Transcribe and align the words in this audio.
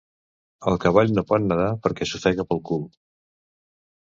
El 0.71 0.77
cavall 0.85 1.13
no 1.17 1.23
pot 1.31 1.45
nedar 1.51 1.67
perquè 1.85 2.07
s'ofega 2.13 2.47
pel 2.53 2.63
cul. 2.71 2.85